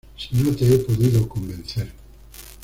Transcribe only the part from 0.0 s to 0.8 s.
si no te he